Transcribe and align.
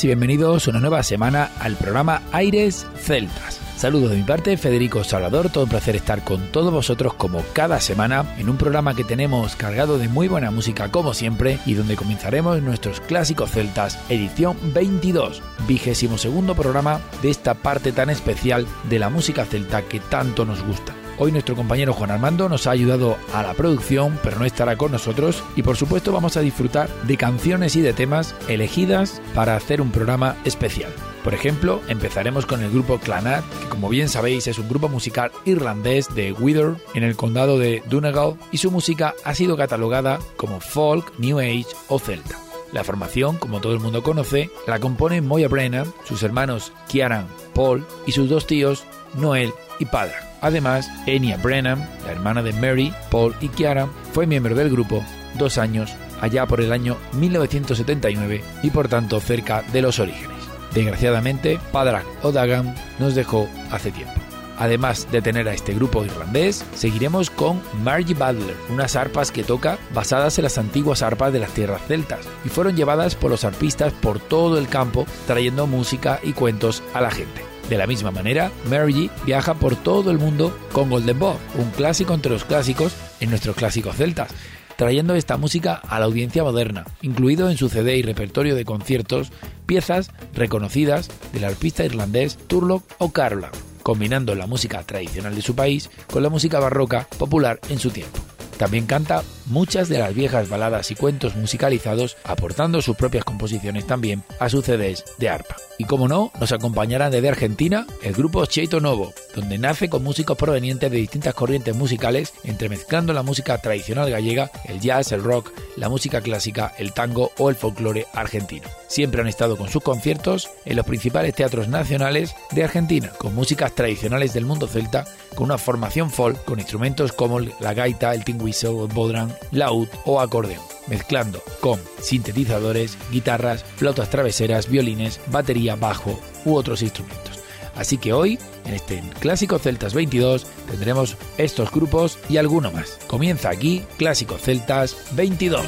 Y 0.00 0.06
bienvenidos 0.06 0.68
una 0.68 0.80
nueva 0.80 1.02
semana 1.02 1.50
al 1.60 1.76
programa 1.76 2.22
Aires 2.32 2.86
Celtas. 2.96 3.60
Saludos 3.76 4.10
de 4.10 4.16
mi 4.16 4.22
parte, 4.22 4.56
Federico 4.56 5.04
Salvador, 5.04 5.50
todo 5.50 5.64
un 5.64 5.70
placer 5.70 5.96
estar 5.96 6.24
con 6.24 6.50
todos 6.50 6.72
vosotros 6.72 7.12
como 7.12 7.44
cada 7.52 7.78
semana 7.78 8.24
en 8.38 8.48
un 8.48 8.56
programa 8.56 8.94
que 8.94 9.04
tenemos 9.04 9.54
cargado 9.54 9.98
de 9.98 10.08
muy 10.08 10.28
buena 10.28 10.50
música 10.50 10.90
como 10.90 11.12
siempre 11.12 11.58
y 11.66 11.74
donde 11.74 11.96
comenzaremos 11.96 12.62
nuestros 12.62 13.00
clásicos 13.00 13.50
celtas 13.50 13.98
edición 14.08 14.56
22, 14.72 15.42
vigésimo 15.68 16.16
segundo 16.16 16.54
programa 16.54 17.00
de 17.20 17.28
esta 17.28 17.52
parte 17.52 17.92
tan 17.92 18.08
especial 18.08 18.66
de 18.88 18.98
la 18.98 19.10
música 19.10 19.44
celta 19.44 19.82
que 19.82 20.00
tanto 20.00 20.46
nos 20.46 20.62
gusta. 20.64 20.94
Hoy 21.22 21.30
nuestro 21.30 21.54
compañero 21.54 21.92
Juan 21.92 22.10
Armando 22.10 22.48
nos 22.48 22.66
ha 22.66 22.72
ayudado 22.72 23.16
a 23.32 23.44
la 23.44 23.54
producción, 23.54 24.18
pero 24.24 24.40
no 24.40 24.44
estará 24.44 24.74
con 24.74 24.90
nosotros 24.90 25.44
y 25.54 25.62
por 25.62 25.76
supuesto 25.76 26.10
vamos 26.10 26.36
a 26.36 26.40
disfrutar 26.40 26.88
de 27.04 27.16
canciones 27.16 27.76
y 27.76 27.80
de 27.80 27.92
temas 27.92 28.34
elegidas 28.48 29.22
para 29.32 29.54
hacer 29.54 29.80
un 29.80 29.92
programa 29.92 30.34
especial. 30.44 30.90
Por 31.22 31.32
ejemplo, 31.32 31.80
empezaremos 31.86 32.44
con 32.44 32.60
el 32.60 32.72
grupo 32.72 32.98
Clanat, 32.98 33.44
que 33.60 33.68
como 33.68 33.88
bien 33.88 34.08
sabéis 34.08 34.48
es 34.48 34.58
un 34.58 34.68
grupo 34.68 34.88
musical 34.88 35.30
irlandés 35.44 36.12
de 36.12 36.32
Wither 36.32 36.74
en 36.92 37.04
el 37.04 37.14
condado 37.14 37.56
de 37.56 37.84
Donegal 37.88 38.34
y 38.50 38.58
su 38.58 38.72
música 38.72 39.14
ha 39.22 39.32
sido 39.36 39.56
catalogada 39.56 40.18
como 40.36 40.58
folk, 40.58 41.16
new 41.20 41.38
age 41.38 41.68
o 41.86 42.00
celta. 42.00 42.36
La 42.72 42.82
formación, 42.82 43.36
como 43.36 43.60
todo 43.60 43.74
el 43.74 43.78
mundo 43.78 44.02
conoce, 44.02 44.50
la 44.66 44.80
componen 44.80 45.28
Moya 45.28 45.46
Brennan, 45.46 45.86
sus 46.02 46.24
hermanos 46.24 46.72
Kieran, 46.88 47.28
Paul 47.54 47.86
y 48.06 48.10
sus 48.10 48.28
dos 48.28 48.48
tíos 48.48 48.82
Noel 49.14 49.52
y 49.78 49.84
Padra. 49.84 50.31
Además, 50.42 50.90
Enya 51.06 51.38
Brennan, 51.38 51.88
la 52.04 52.12
hermana 52.12 52.42
de 52.42 52.52
Mary, 52.52 52.92
Paul 53.10 53.34
y 53.40 53.48
Kiara, 53.48 53.88
fue 54.12 54.26
miembro 54.26 54.54
del 54.54 54.70
grupo 54.70 55.02
dos 55.38 55.56
años 55.56 55.94
allá 56.20 56.46
por 56.46 56.60
el 56.60 56.72
año 56.72 56.96
1979 57.14 58.42
y 58.62 58.70
por 58.70 58.88
tanto 58.88 59.20
cerca 59.20 59.62
de 59.72 59.82
los 59.82 59.98
orígenes. 59.98 60.36
Desgraciadamente, 60.74 61.58
Padrak 61.70 62.04
O'Dagan 62.22 62.74
nos 62.98 63.14
dejó 63.14 63.48
hace 63.70 63.90
tiempo. 63.92 64.14
Además 64.58 65.08
de 65.10 65.22
tener 65.22 65.48
a 65.48 65.54
este 65.54 65.74
grupo 65.74 66.04
irlandés, 66.04 66.64
seguiremos 66.74 67.30
con 67.30 67.60
Margie 67.82 68.14
Butler, 68.14 68.56
unas 68.68 68.96
arpas 68.96 69.32
que 69.32 69.44
toca 69.44 69.78
basadas 69.92 70.38
en 70.38 70.44
las 70.44 70.58
antiguas 70.58 71.02
arpas 71.02 71.32
de 71.32 71.40
las 71.40 71.50
tierras 71.50 71.82
celtas 71.86 72.28
y 72.44 72.48
fueron 72.48 72.76
llevadas 72.76 73.14
por 73.14 73.30
los 73.30 73.44
arpistas 73.44 73.92
por 73.92 74.20
todo 74.20 74.58
el 74.58 74.68
campo 74.68 75.06
trayendo 75.26 75.66
música 75.66 76.20
y 76.22 76.32
cuentos 76.32 76.82
a 76.94 77.00
la 77.00 77.10
gente. 77.10 77.51
De 77.72 77.78
la 77.78 77.86
misma 77.86 78.10
manera, 78.10 78.52
Mary 78.68 79.10
viaja 79.24 79.54
por 79.54 79.76
todo 79.76 80.10
el 80.10 80.18
mundo 80.18 80.54
con 80.72 80.90
Golden 80.90 81.18
Bob, 81.18 81.38
un 81.54 81.70
clásico 81.70 82.12
entre 82.12 82.30
los 82.30 82.44
clásicos 82.44 82.92
en 83.18 83.30
nuestros 83.30 83.56
clásicos 83.56 83.96
celtas, 83.96 84.30
trayendo 84.76 85.14
esta 85.14 85.38
música 85.38 85.76
a 85.76 85.98
la 85.98 86.04
audiencia 86.04 86.44
moderna, 86.44 86.84
incluido 87.00 87.48
en 87.48 87.56
su 87.56 87.70
CD 87.70 87.96
y 87.96 88.02
repertorio 88.02 88.54
de 88.54 88.66
conciertos 88.66 89.32
piezas 89.64 90.10
reconocidas 90.34 91.08
del 91.32 91.44
arpista 91.44 91.82
irlandés 91.82 92.36
Turlock 92.46 92.84
O'Carolan, 92.98 93.52
combinando 93.82 94.34
la 94.34 94.46
música 94.46 94.82
tradicional 94.82 95.34
de 95.34 95.40
su 95.40 95.54
país 95.54 95.88
con 96.12 96.22
la 96.22 96.28
música 96.28 96.60
barroca 96.60 97.08
popular 97.16 97.58
en 97.70 97.78
su 97.78 97.88
tiempo. 97.88 98.18
También 98.58 98.84
canta 98.84 99.24
muchas 99.52 99.88
de 99.88 99.98
las 99.98 100.14
viejas 100.14 100.48
baladas 100.48 100.90
y 100.90 100.94
cuentos 100.94 101.36
musicalizados, 101.36 102.16
aportando 102.24 102.82
sus 102.82 102.96
propias 102.96 103.24
composiciones 103.24 103.86
también 103.86 104.24
a 104.40 104.48
sus 104.48 104.64
CDs 104.64 105.04
de 105.18 105.28
arpa. 105.28 105.56
Y 105.78 105.84
como 105.84 106.08
no, 106.08 106.30
nos 106.40 106.52
acompañará 106.52 107.10
desde 107.10 107.28
Argentina 107.28 107.86
el 108.02 108.14
grupo 108.14 108.44
Cheito 108.46 108.80
Novo, 108.80 109.12
donde 109.34 109.58
nace 109.58 109.88
con 109.88 110.04
músicos 110.04 110.36
provenientes 110.36 110.90
de 110.90 110.96
distintas 110.96 111.34
corrientes 111.34 111.74
musicales, 111.74 112.32
entremezclando 112.44 113.12
la 113.12 113.22
música 113.22 113.58
tradicional 113.58 114.10
gallega, 114.10 114.50
el 114.66 114.80
jazz, 114.80 115.12
el 115.12 115.22
rock, 115.22 115.52
la 115.76 115.88
música 115.88 116.20
clásica, 116.20 116.72
el 116.78 116.92
tango 116.92 117.32
o 117.38 117.50
el 117.50 117.56
folclore 117.56 118.06
argentino. 118.12 118.68
Siempre 118.86 119.22
han 119.22 119.28
estado 119.28 119.56
con 119.56 119.68
sus 119.68 119.82
conciertos 119.82 120.50
en 120.64 120.76
los 120.76 120.86
principales 120.86 121.34
teatros 121.34 121.68
nacionales 121.68 122.34
de 122.52 122.64
Argentina, 122.64 123.10
con 123.18 123.34
músicas 123.34 123.74
tradicionales 123.74 124.34
del 124.34 124.44
mundo 124.44 124.68
celta, 124.68 125.04
con 125.34 125.44
una 125.44 125.58
formación 125.58 126.10
folk, 126.10 126.44
con 126.44 126.60
instrumentos 126.60 127.12
como 127.12 127.40
la 127.40 127.74
gaita, 127.74 128.14
el 128.14 128.24
tin 128.24 128.40
whistle, 128.40 128.82
el 128.82 128.88
bodran, 128.88 129.34
laúd 129.50 129.88
o 130.04 130.20
acordeón 130.20 130.72
mezclando 130.86 131.42
con 131.60 131.80
sintetizadores, 132.00 132.98
guitarras, 133.10 133.64
flautas 133.76 134.10
traveseras, 134.10 134.68
violines, 134.68 135.20
batería, 135.28 135.76
bajo 135.76 136.18
u 136.44 136.54
otros 136.54 136.82
instrumentos. 136.82 137.40
Así 137.74 137.96
que 137.96 138.12
hoy, 138.12 138.38
en 138.66 138.74
este 138.74 139.02
Clásico 139.20 139.58
Celtas 139.58 139.94
22, 139.94 140.46
tendremos 140.70 141.16
estos 141.38 141.70
grupos 141.70 142.18
y 142.28 142.36
alguno 142.36 142.70
más. 142.70 142.98
Comienza 143.06 143.48
aquí 143.48 143.82
Clásico 143.96 144.36
Celtas 144.36 144.96
22. 145.14 145.64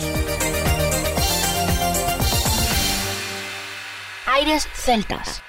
Aires 4.27 4.69
Celtas. 4.75 5.43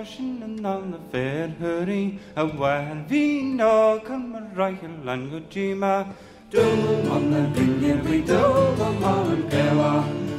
And 0.00 0.64
an 0.64 0.92
the 0.92 0.98
fair 1.12 1.52
a 2.34 2.44
bhhain 2.46 3.04
hí 3.10 3.58
ágan 3.60 4.22
mar 4.32 4.44
reichen 4.56 4.94
le 5.04 5.16
go 5.30 5.40
tíma. 5.50 6.06
Dú 6.50 6.62
man 7.06 7.30
na 7.30 7.40
dunne 7.54 7.92
bhí 8.04 8.22
dó 8.26 8.40
le 8.78 8.88
má 9.02 9.12
an 9.32 9.42
ceha. 9.50 9.92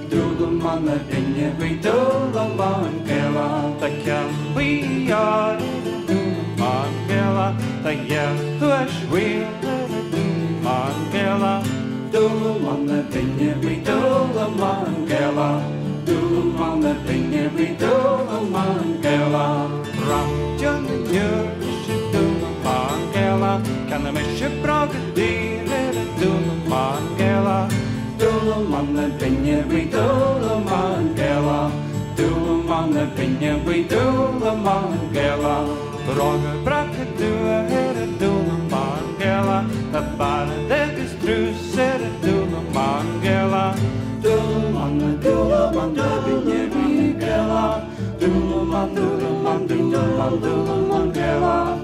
Dú 0.10 0.22
go 0.40 0.48
man 0.48 0.86
na 0.86 0.96
dunne 1.12 1.52
bhí 1.60 1.70
dó 1.84 1.94
le 2.34 2.46
má 2.58 2.70
an 2.88 2.96
ceha 3.08 3.48
Tá 3.82 3.90
cean 4.04 4.32
bhuiar 4.56 5.62
dú 6.08 6.20
má 6.58 6.72
an 6.86 6.96
ceha 7.08 7.48
Tá 7.84 7.92
dhéan 8.10 8.36
thuis 8.60 8.96
bhuiil 9.12 9.46
dú 10.14 10.24
má 10.64 10.78
an 10.90 11.06
ceha. 11.14 11.54
Dú 12.12 12.26
man 12.64 12.86
na 12.88 13.00
dunne 13.14 13.84
dó 13.86 14.00
the 14.34 14.50
má 14.58 15.81
man 16.62 16.82
där 16.82 16.96
pengar 17.08 17.50
blir 17.56 17.76
dumma 17.80 18.42
man 18.52 19.02
gälla 19.04 19.70
Ramtjön 20.10 20.86
gör 21.14 21.46
sig 21.86 22.02
dumma 22.14 22.50
man 22.64 23.00
gälla 23.14 23.62
Kan 23.90 24.04
de 24.04 24.12
mycket 24.12 24.64
bra 24.64 24.88
gudiner 24.94 25.94
dumma 26.22 26.66
man 26.70 27.18
gälla 27.20 27.70
man 28.70 28.94
där 28.96 29.12
pengar 29.20 29.64
blir 29.70 29.92
dumma 29.92 30.60
man 30.66 31.16
gälla 31.18 31.72
man 34.64 34.94
där 34.94 35.52
mandula, 48.82 49.30
mandula, 49.44 50.02
mandula, 50.18 50.76
mandula. 50.90 51.81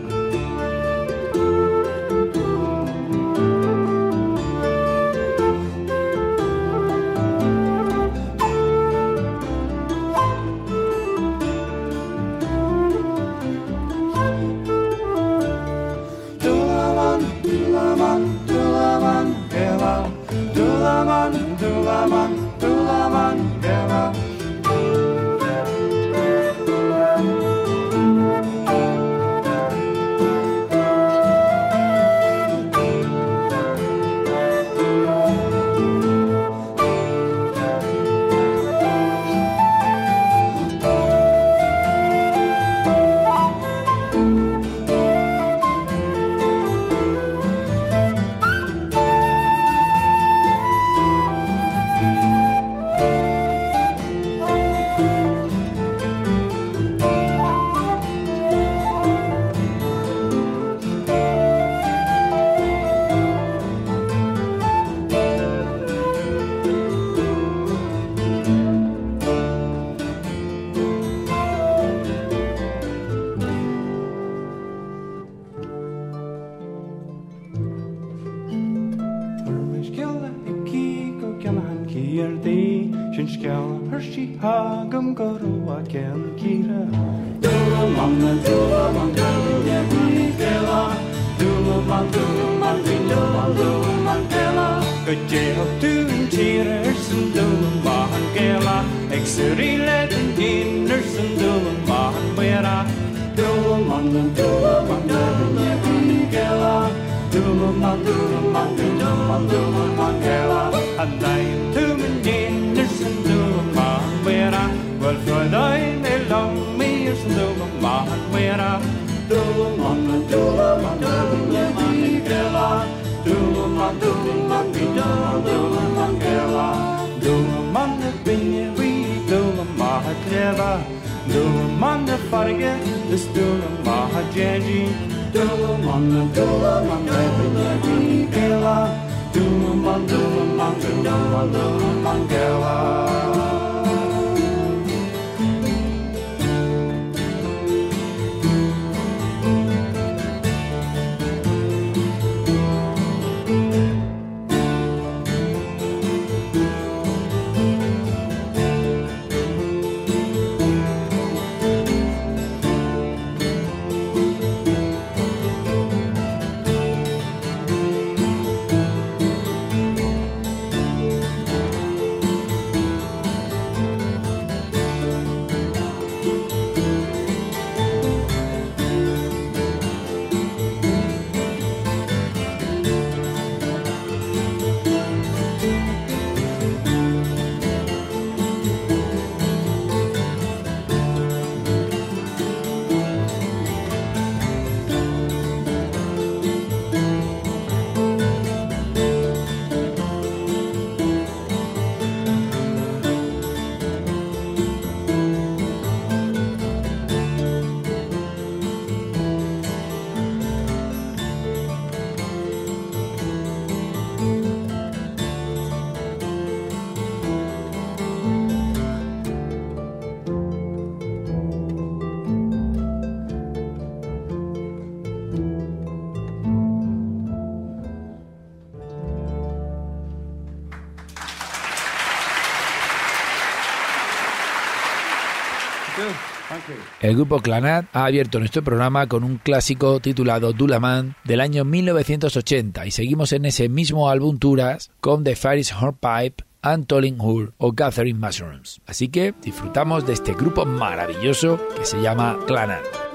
El 237.07 237.15
grupo 237.15 237.39
Clanat 237.39 237.85
ha 237.93 238.03
abierto 238.03 238.37
nuestro 238.37 238.65
programa 238.65 239.07
con 239.07 239.23
un 239.23 239.37
clásico 239.37 240.01
titulado 240.01 240.51
Dulaman 240.51 241.15
del 241.23 241.39
año 241.39 241.63
1980 241.63 242.85
y 242.85 242.91
seguimos 242.91 243.31
en 243.31 243.45
ese 243.45 243.69
mismo 243.69 244.09
álbum 244.09 244.39
Turas 244.39 244.91
con 244.99 245.23
The 245.23 245.37
Fairies 245.37 245.71
Hornpipe 245.71 246.43
and 246.61 246.91
Hur 247.17 247.53
o 247.59 247.71
Gathering 247.71 248.19
Mushrooms. 248.19 248.81
Así 248.85 249.07
que 249.07 249.33
disfrutamos 249.41 250.05
de 250.05 250.11
este 250.11 250.33
grupo 250.33 250.65
maravilloso 250.65 251.57
que 251.77 251.85
se 251.85 252.01
llama 252.01 252.39
Clanat. 252.45 253.06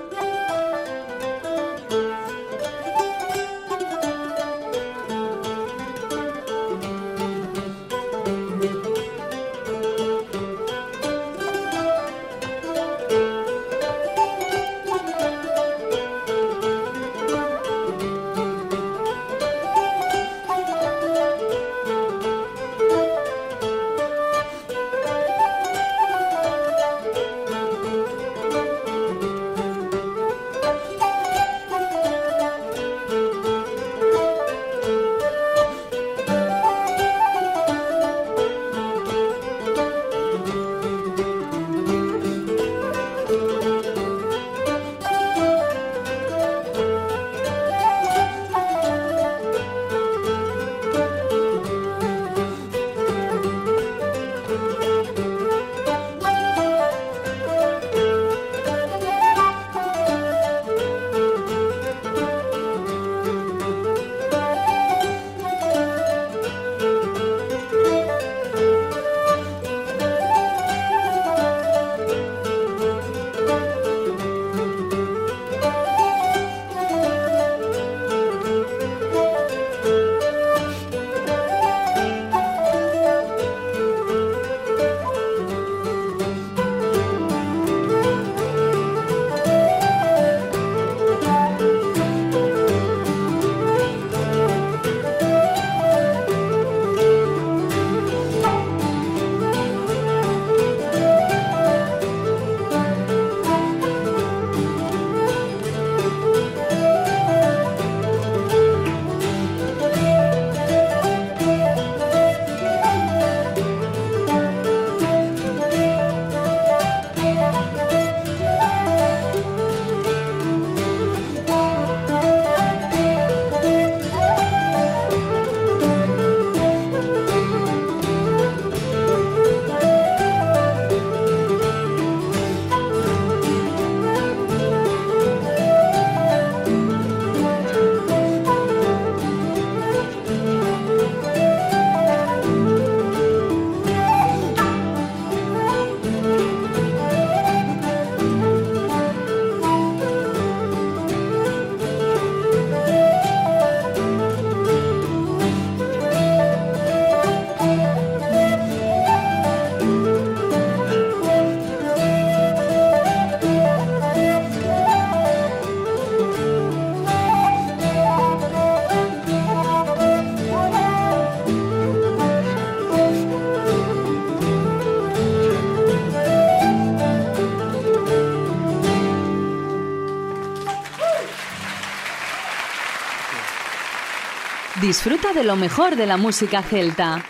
Disfruta 184.92 185.32
de 185.32 185.42
lo 185.42 185.56
mejor 185.56 185.96
de 185.96 186.04
la 186.04 186.18
música 186.18 186.62
celta. 186.62 187.25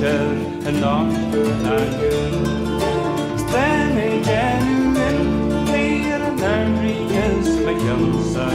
teacher 0.00 0.22
and 0.66 0.80
not 0.80 1.12
like 1.62 2.00
you. 2.00 3.38
Standing 3.38 4.22
genuinely 4.22 5.88
in 6.12 6.22
Amerikas 6.22 7.48
bekymser 7.66 8.52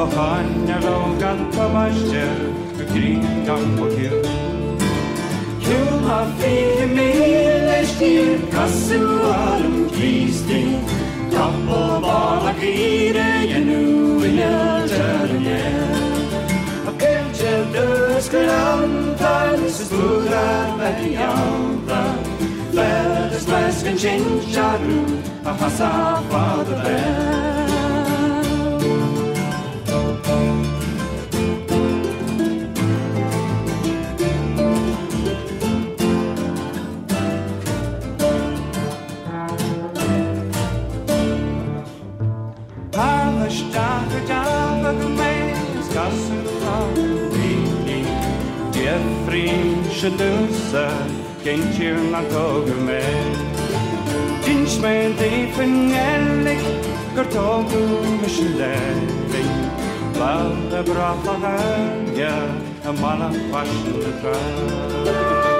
och 0.00 0.08
han 0.08 0.68
är 0.68 0.80
lågan 0.80 1.38
på 1.52 1.68
master 1.68 2.34
och 2.74 2.94
kringan 2.94 3.78
på 3.78 3.84
kul. 3.84 4.26
Kul 5.60 5.98
har 6.08 6.26
fire 6.38 6.86
milerstyr, 6.86 8.38
kassuaren 8.52 9.88
kristig, 9.92 10.78
tapp 11.32 11.68
och 11.68 12.02
bara 12.02 12.52
gire 12.62 13.42
genuina 13.48 14.88
törne. 14.88 15.62
Och 16.86 17.00
kanske 17.00 17.64
du 17.72 18.22
skulle 18.22 18.52
Felles 19.22 19.88
brüder 19.88 20.66
varianter 20.78 22.14
Felles 22.74 23.46
mæsken, 23.48 23.96
kinjar, 23.96 24.80
a 25.44 25.52
passa 25.58 25.90
fader 26.30 26.82
bær 26.84 27.61
introducer 50.04 50.90
gençimden 51.44 52.24
togüme 52.32 53.02
Dinçmen 54.46 55.18
deyfin 55.18 55.88
gellik 55.88 56.60
Gürtogüm 57.16 58.24
işlerlik 58.26 59.50
Bağda 60.20 60.86
bırakana 60.86 61.56
ya 62.18 62.34
Malak 63.00 63.52
başlıklar 63.52 65.51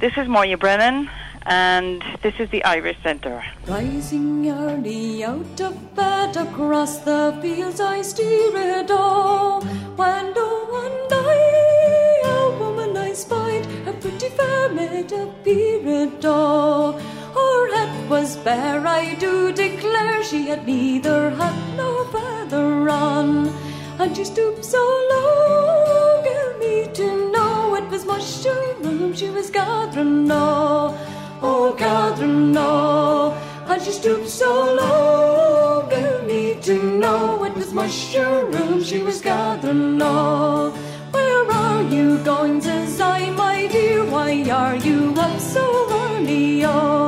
This 0.00 0.16
is 0.16 0.28
Moya 0.28 0.56
Brennan, 0.56 1.10
and 1.44 2.02
this 2.22 2.32
is 2.40 2.48
the 2.48 2.64
Irish 2.64 2.96
Centre. 3.02 3.44
Rising 3.66 4.48
early 4.48 5.22
out 5.22 5.60
of 5.60 5.94
bed 5.94 6.38
across 6.38 7.00
the 7.00 7.38
fields, 7.42 7.82
I 7.82 8.00
steer 8.00 8.56
it 8.56 8.90
all. 8.90 9.60
When 10.00 10.32
one 10.32 11.08
day 11.10 12.20
a 12.24 12.50
woman 12.58 12.96
I 12.96 13.12
spied, 13.12 13.66
a 13.86 13.92
pretty 13.92 14.30
fair 14.30 14.70
maid 14.70 15.12
appeared 15.12 16.24
all. 16.24 16.92
Her 16.92 17.74
head 17.74 18.08
was 18.08 18.38
bare, 18.38 18.86
I 18.86 19.16
do 19.16 19.52
declare, 19.52 20.24
she 20.24 20.46
had 20.46 20.66
neither 20.66 21.28
hat 21.28 21.76
nor 21.76 22.06
feather 22.06 22.88
on, 22.88 23.52
and 23.98 24.16
she 24.16 24.24
stooped 24.24 24.64
so 24.64 25.09
no, 30.04 30.96
oh 31.42 31.74
gathering 31.76 32.52
no, 32.52 33.32
and 33.66 33.82
she 33.82 33.92
stooped 33.92 34.28
so 34.28 34.50
low, 34.74 35.88
me 36.26 36.60
to 36.62 36.98
know 36.98 37.44
it 37.44 37.54
was 37.54 37.72
mushroom 37.72 38.82
she 38.82 38.98
was 38.98 39.20
gathering 39.20 39.98
no. 39.98 40.72
Where 41.10 41.50
are 41.50 41.82
you 41.82 42.18
going, 42.18 42.60
says 42.60 43.00
I, 43.00 43.30
my 43.30 43.66
dear, 43.66 44.04
why 44.04 44.42
are 44.50 44.76
you 44.76 45.14
up 45.16 45.40
so 45.40 45.64
early, 45.90 46.64
oh? 46.64 46.99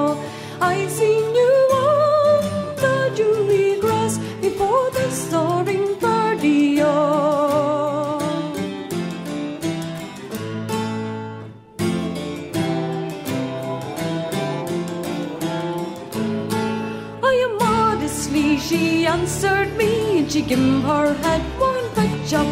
She 20.33 20.41
gave 20.41 20.83
her 20.85 21.13
head 21.13 21.43
one 21.61 21.85
big 21.95 22.33
up. 22.33 22.47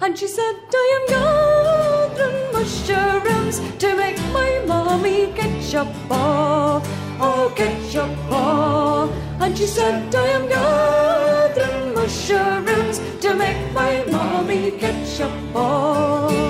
And 0.00 0.18
she 0.18 0.26
said, 0.26 0.56
I 0.74 0.86
am 0.96 1.04
gathering 1.14 2.52
mushrooms 2.52 3.60
to 3.78 3.94
make 3.96 4.18
my 4.32 4.64
mommy 4.66 5.32
ketchup. 5.36 5.86
Oh, 6.10 6.82
oh, 7.20 7.52
ketchup. 7.54 8.10
Oh. 8.30 9.12
And 9.38 9.56
she 9.56 9.66
said, 9.66 10.12
I 10.12 10.26
am 10.38 10.48
gathering 10.48 11.94
mushrooms 11.94 12.98
to 13.20 13.34
make 13.34 13.72
my 13.74 14.04
mommy 14.10 14.72
ketchup. 14.72 15.30
Oh. 15.54 16.49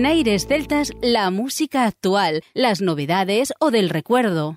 En 0.00 0.06
Aires 0.06 0.46
Celtas, 0.46 0.92
la 1.02 1.30
música 1.30 1.84
actual, 1.84 2.42
las 2.54 2.80
novedades 2.80 3.52
o 3.58 3.70
del 3.70 3.90
recuerdo. 3.90 4.56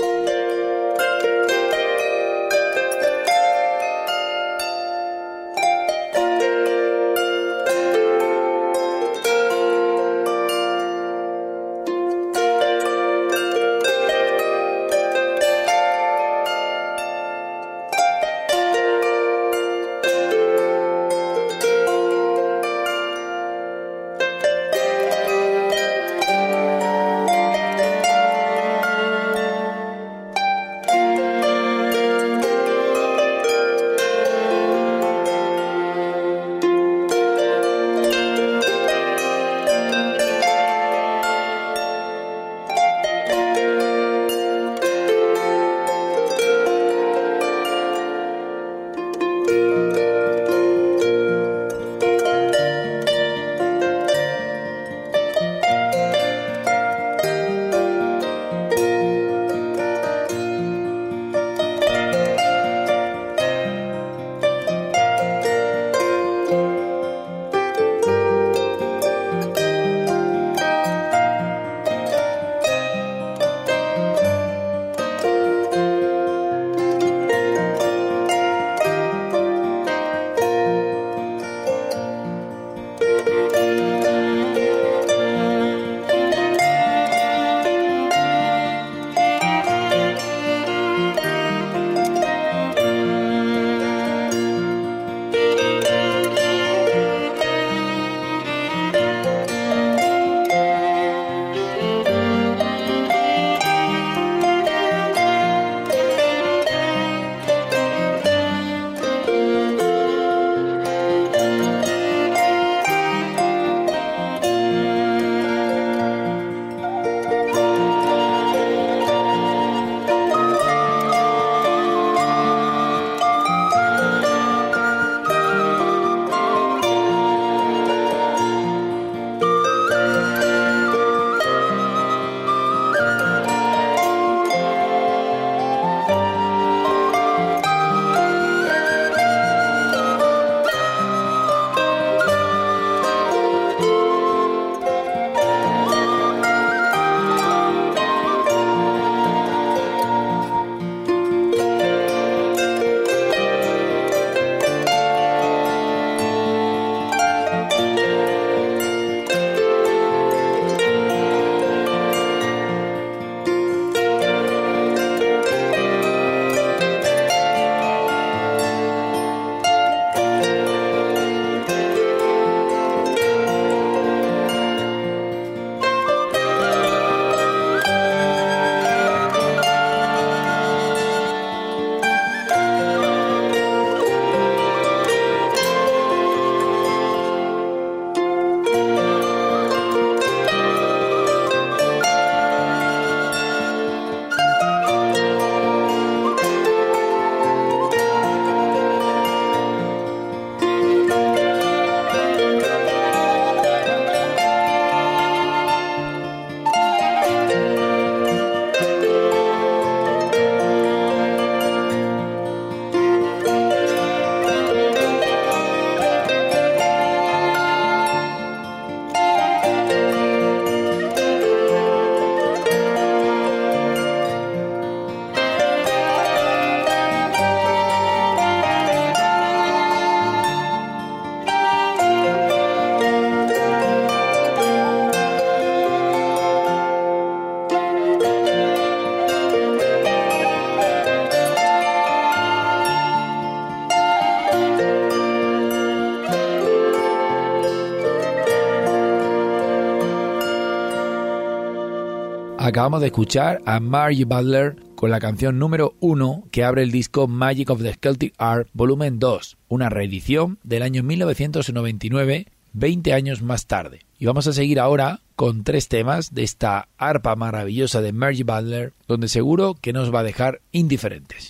Acabamos 252.63 253.01
de 253.01 253.07
escuchar 253.07 253.59
a 253.65 253.79
Margie 253.79 254.23
Butler 254.23 254.75
con 254.93 255.09
la 255.09 255.19
canción 255.19 255.57
número 255.57 255.95
1 255.99 256.43
que 256.51 256.63
abre 256.63 256.83
el 256.83 256.91
disco 256.91 257.27
Magic 257.27 257.71
of 257.71 257.81
the 257.81 257.97
Celtic 257.99 258.35
Art 258.37 258.67
Volumen 258.73 259.17
2, 259.17 259.57
una 259.67 259.89
reedición 259.89 260.59
del 260.61 260.83
año 260.83 261.01
1999, 261.01 262.45
20 262.73 263.13
años 263.13 263.41
más 263.41 263.65
tarde. 263.65 264.01
Y 264.19 264.27
vamos 264.27 264.45
a 264.45 264.53
seguir 264.53 264.79
ahora 264.79 265.21
con 265.35 265.63
tres 265.63 265.87
temas 265.87 266.35
de 266.35 266.43
esta 266.43 266.87
arpa 266.99 267.35
maravillosa 267.35 267.99
de 267.99 268.13
Margie 268.13 268.43
Butler, 268.43 268.93
donde 269.07 269.27
seguro 269.27 269.73
que 269.73 269.91
nos 269.91 270.13
va 270.13 270.19
a 270.19 270.23
dejar 270.23 270.61
indiferentes. 270.71 271.49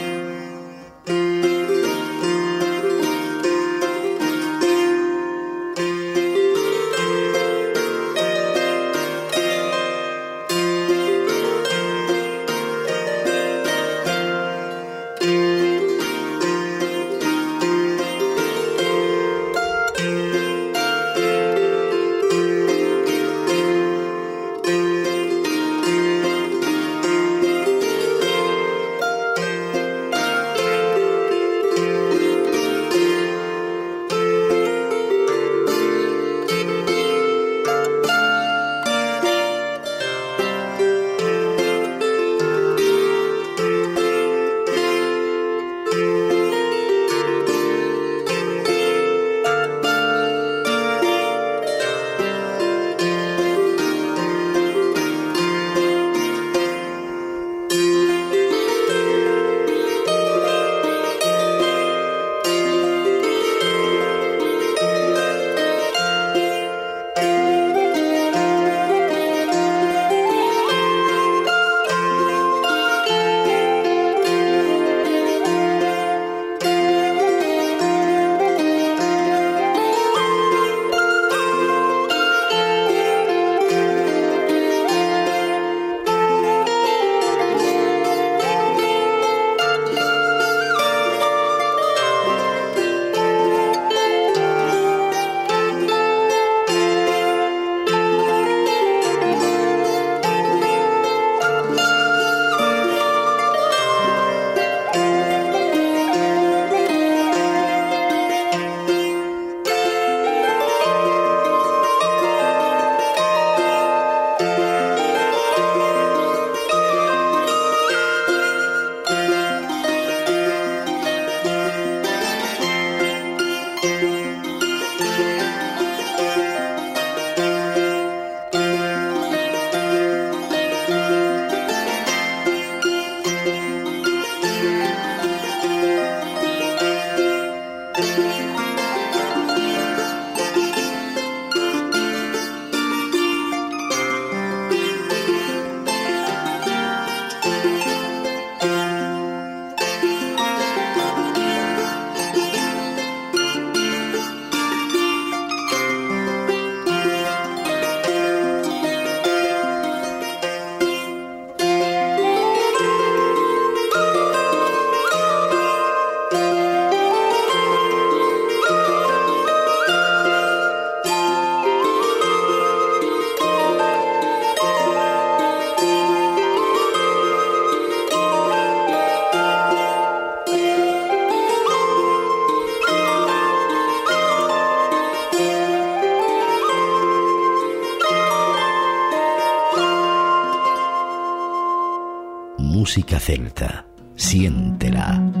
Música 192.81 193.19
celta. 193.19 193.85
Siéntela. 194.15 195.40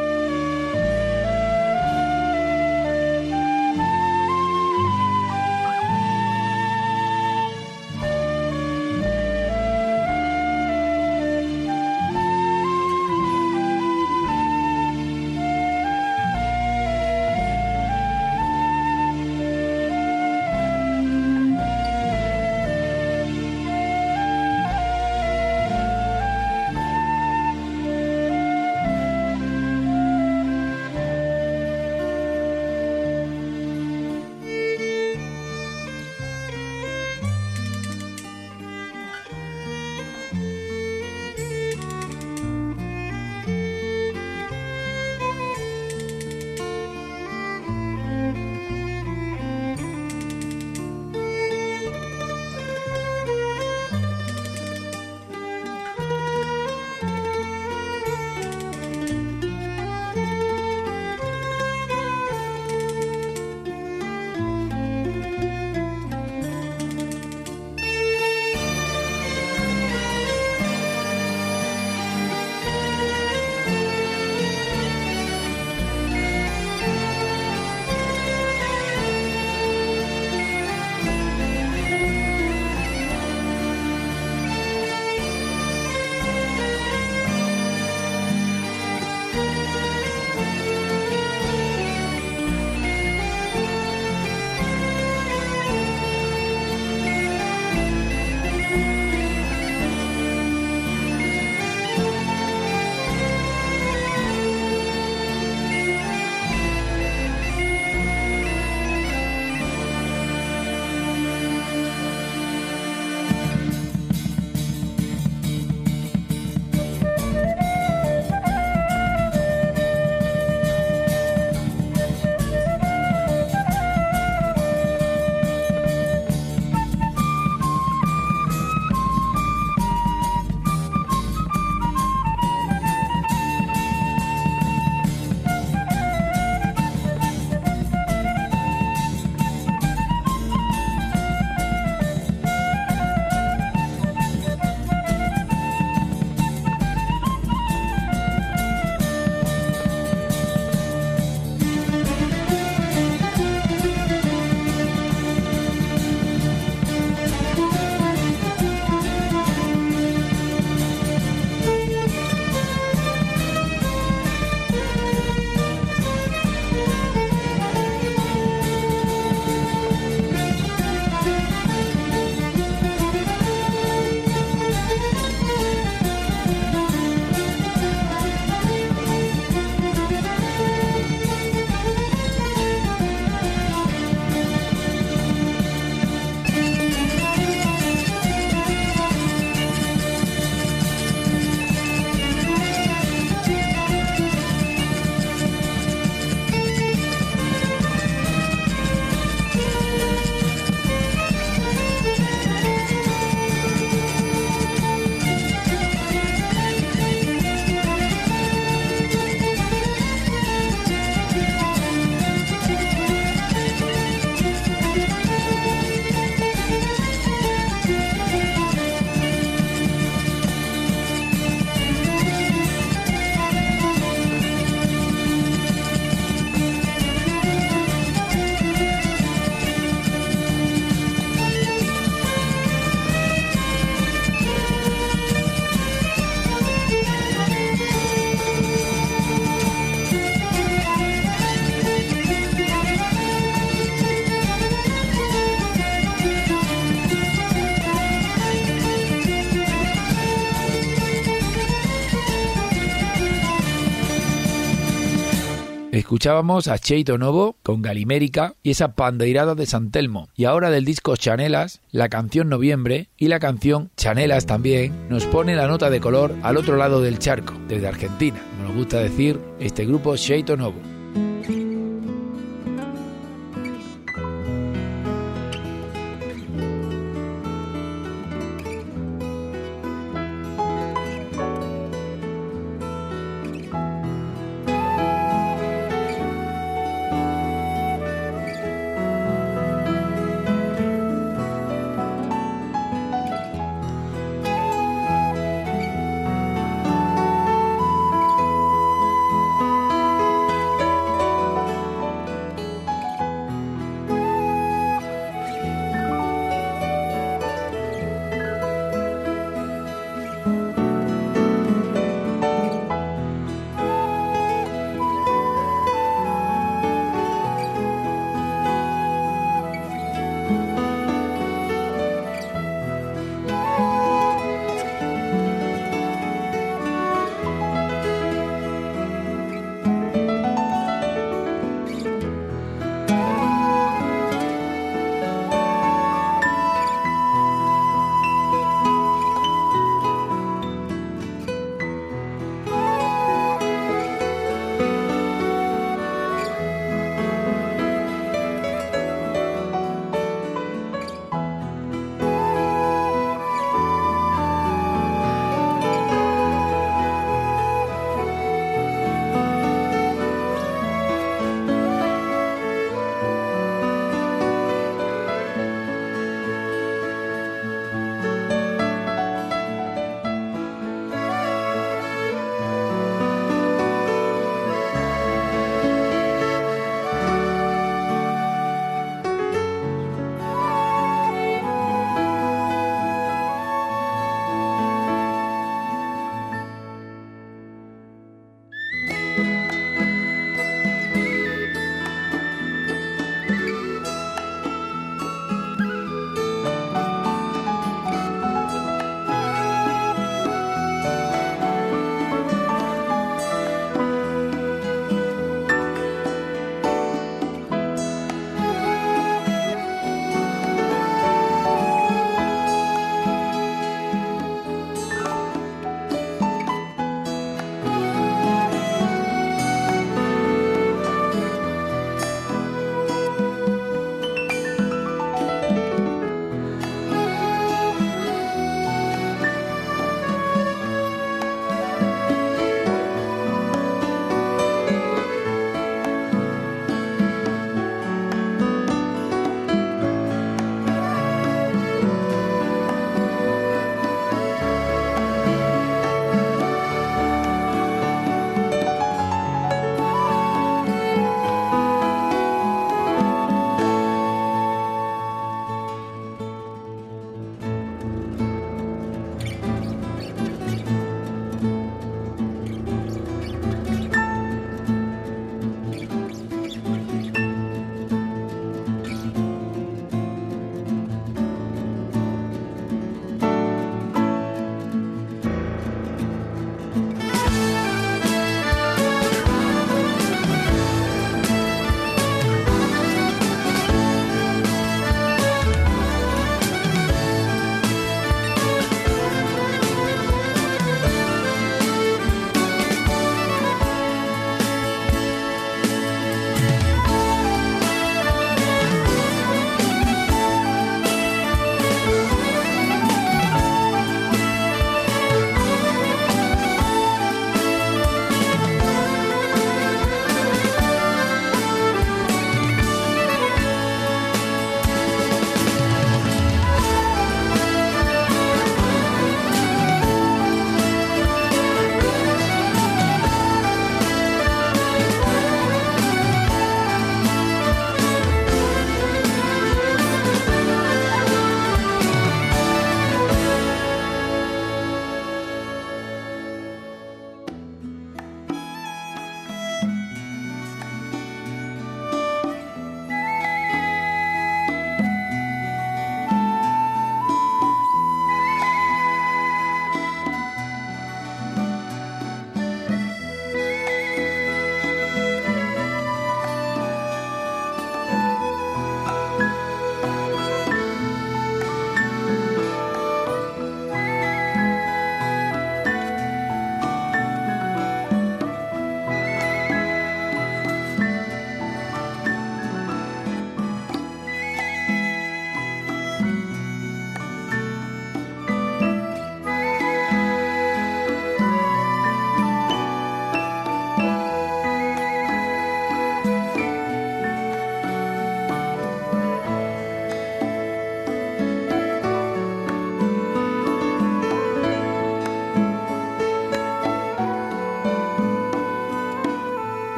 Escuchábamos 256.11 256.67
a 256.67 256.77
Cheito 256.77 257.17
Novo 257.17 257.55
con 257.63 257.81
Galimérica 257.81 258.55
y 258.63 258.71
esa 258.71 258.95
pandeirada 258.95 259.55
de 259.55 259.65
San 259.65 259.91
Telmo. 259.91 260.27
Y 260.35 260.43
ahora 260.43 260.69
del 260.69 260.83
disco 260.83 261.15
Chanelas, 261.15 261.79
la 261.89 262.09
canción 262.09 262.49
Noviembre 262.49 263.07
y 263.15 263.29
la 263.29 263.39
canción 263.39 263.91
Chanelas 263.95 264.45
también 264.45 265.07
nos 265.07 265.25
pone 265.25 265.55
la 265.55 265.67
nota 265.67 265.89
de 265.89 266.01
color 266.01 266.35
al 266.43 266.57
otro 266.57 266.75
lado 266.75 267.01
del 267.01 267.17
charco, 267.17 267.53
desde 267.69 267.87
Argentina, 267.87 268.41
como 268.51 268.67
nos 268.67 268.75
gusta 268.75 268.99
decir 268.99 269.39
este 269.61 269.85
grupo 269.85 270.17
Cheito 270.17 270.57
Novo. 270.57 270.90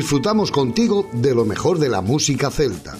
Disfrutamos 0.00 0.50
contigo 0.50 1.10
de 1.12 1.34
lo 1.34 1.44
mejor 1.44 1.78
de 1.78 1.90
la 1.90 2.00
música 2.00 2.50
celta. 2.50 2.96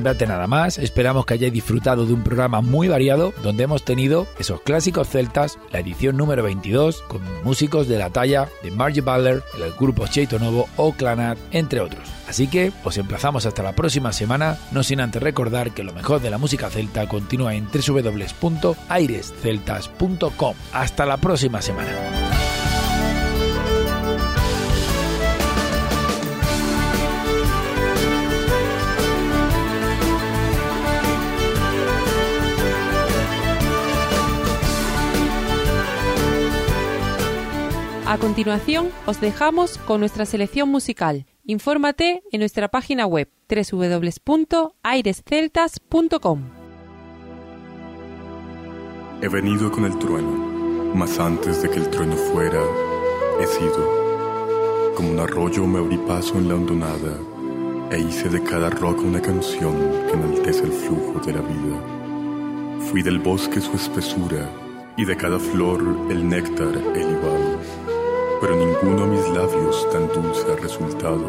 Parte 0.00 0.26
nada 0.26 0.46
más, 0.46 0.78
esperamos 0.78 1.26
que 1.26 1.34
hayáis 1.34 1.52
disfrutado 1.52 2.06
de 2.06 2.14
un 2.14 2.22
programa 2.22 2.62
muy 2.62 2.88
variado 2.88 3.34
donde 3.42 3.64
hemos 3.64 3.84
tenido 3.84 4.26
esos 4.38 4.62
clásicos 4.62 5.08
celtas, 5.08 5.58
la 5.70 5.80
edición 5.80 6.16
número 6.16 6.42
22, 6.42 7.02
con 7.02 7.20
músicos 7.44 7.88
de 7.88 7.98
la 7.98 8.08
talla 8.10 8.48
de 8.62 8.70
Margie 8.70 9.02
Butler, 9.02 9.42
el 9.56 9.72
grupo 9.72 10.06
Cheito 10.06 10.38
Novo 10.38 10.68
o 10.76 10.92
Clanat, 10.92 11.36
entre 11.50 11.80
otros. 11.80 12.08
Así 12.26 12.48
que 12.48 12.72
os 12.84 12.96
emplazamos 12.96 13.44
hasta 13.44 13.62
la 13.62 13.74
próxima 13.74 14.12
semana, 14.12 14.56
no 14.70 14.82
sin 14.82 15.00
antes 15.00 15.22
recordar 15.22 15.72
que 15.72 15.84
lo 15.84 15.92
mejor 15.92 16.22
de 16.22 16.30
la 16.30 16.38
música 16.38 16.70
celta 16.70 17.06
continúa 17.06 17.54
en 17.54 17.66
www.airesceltas.com. 17.66 20.54
Hasta 20.72 21.06
la 21.06 21.18
próxima 21.18 21.60
semana. 21.60 22.41
A 38.12 38.18
continuación, 38.18 38.90
os 39.06 39.22
dejamos 39.22 39.78
con 39.78 40.00
nuestra 40.00 40.26
selección 40.26 40.68
musical. 40.68 41.24
Infórmate 41.46 42.22
en 42.30 42.40
nuestra 42.40 42.68
página 42.68 43.06
web 43.06 43.30
www.airesceltas.com. 43.48 46.42
He 49.22 49.28
venido 49.28 49.72
con 49.72 49.86
el 49.86 49.98
trueno, 49.98 50.92
mas 50.94 51.18
antes 51.18 51.62
de 51.62 51.70
que 51.70 51.78
el 51.78 51.88
trueno 51.88 52.16
fuera, 52.16 52.60
he 53.40 53.46
sido. 53.46 54.92
Como 54.94 55.10
un 55.10 55.18
arroyo 55.18 55.66
me 55.66 55.78
abrí 55.78 55.96
paso 55.96 56.34
en 56.34 56.48
la 56.48 56.56
hondonada 56.56 57.18
e 57.90 57.98
hice 57.98 58.28
de 58.28 58.42
cada 58.42 58.68
roca 58.68 59.00
una 59.00 59.22
canción 59.22 59.74
que 60.06 60.12
enaltece 60.12 60.64
el 60.64 60.72
flujo 60.72 61.18
de 61.20 61.32
la 61.32 61.40
vida. 61.40 61.80
Fui 62.90 63.02
del 63.02 63.20
bosque 63.20 63.62
su 63.62 63.74
espesura 63.74 64.50
y 64.98 65.06
de 65.06 65.16
cada 65.16 65.38
flor 65.38 65.80
el 66.10 66.28
néctar 66.28 66.76
el 66.94 67.10
igual 67.10 67.51
pero 68.42 68.56
ninguno 68.56 69.04
a 69.04 69.06
mis 69.06 69.28
labios 69.28 69.88
tan 69.92 70.08
dulce 70.08 70.44
ha 70.50 70.56
resultado 70.56 71.24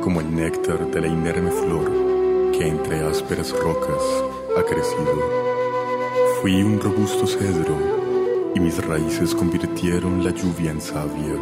como 0.00 0.20
el 0.20 0.32
néctar 0.32 0.88
de 0.88 1.00
la 1.00 1.08
inerme 1.08 1.50
flor 1.50 1.90
que 2.52 2.68
entre 2.68 3.04
ásperas 3.04 3.50
rocas 3.58 4.00
ha 4.56 4.62
crecido. 4.62 5.18
Fui 6.40 6.62
un 6.62 6.80
robusto 6.80 7.26
cedro 7.26 7.74
y 8.54 8.60
mis 8.60 8.78
raíces 8.86 9.34
convirtieron 9.34 10.22
la 10.22 10.30
lluvia 10.30 10.70
en 10.70 10.80
savia. 10.80 11.34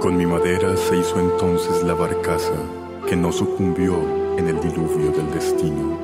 Con 0.00 0.16
mi 0.16 0.24
madera 0.24 0.74
se 0.78 0.96
hizo 0.96 1.20
entonces 1.20 1.82
la 1.82 1.92
barcaza 1.92 2.56
que 3.06 3.16
no 3.16 3.30
sucumbió 3.32 3.98
en 4.38 4.48
el 4.48 4.60
diluvio 4.62 5.10
del 5.10 5.30
destino. 5.30 5.98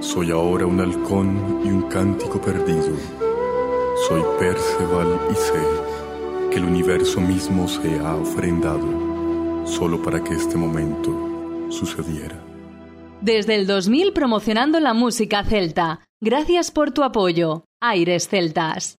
Soy 0.00 0.30
ahora 0.30 0.66
un 0.66 0.78
halcón 0.78 1.62
y 1.64 1.68
un 1.70 1.82
cántico 1.88 2.38
perdido. 2.38 2.94
Soy 4.06 4.22
Perceval 4.38 5.20
y 5.30 5.34
sé 5.34 5.89
que 6.50 6.58
el 6.58 6.64
universo 6.64 7.20
mismo 7.20 7.68
se 7.68 7.98
ha 8.00 8.14
ofrendado 8.16 9.66
solo 9.66 10.02
para 10.02 10.22
que 10.22 10.34
este 10.34 10.56
momento 10.56 11.68
sucediera. 11.70 12.38
Desde 13.20 13.54
el 13.54 13.66
2000 13.66 14.12
promocionando 14.12 14.80
la 14.80 14.94
música 14.94 15.44
celta. 15.44 16.00
Gracias 16.20 16.70
por 16.70 16.90
tu 16.90 17.02
apoyo. 17.02 17.64
Aires 17.80 18.28
Celtas. 18.28 18.99